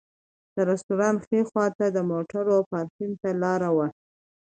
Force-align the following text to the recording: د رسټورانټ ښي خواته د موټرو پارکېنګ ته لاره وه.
د 0.55 0.57
رسټورانټ 0.69 1.19
ښي 1.27 1.39
خواته 1.49 1.85
د 1.91 1.97
موټرو 2.11 2.55
پارکېنګ 2.71 3.13
ته 3.21 3.29
لاره 3.43 3.69
وه. 3.75 3.87